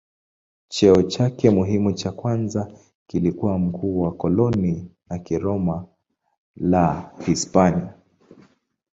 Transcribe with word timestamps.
Cheo 0.69 1.03
chake 1.03 1.49
muhimu 1.49 1.93
cha 1.93 2.11
kwanza 2.11 2.71
kilikuwa 3.07 3.59
mkuu 3.59 4.01
wa 4.01 4.11
koloni 4.11 4.91
la 5.09 5.19
Kiroma 5.19 5.85
la 6.55 7.11
Hispania. 7.25 7.93